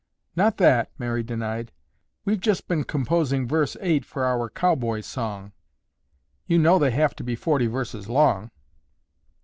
[0.35, 1.71] "Not that," Mary denied.
[2.25, 5.51] "We've just been composing Verse Eight for our Cowboy Song.
[6.47, 8.49] You know they have to be forty verses long.